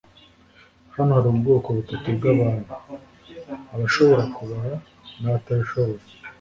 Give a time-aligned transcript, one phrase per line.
[0.95, 2.73] Hano hari ubwoko butatu bwabantu:
[3.73, 4.75] abashobora kubara,
[5.19, 6.05] nabatabishoboye.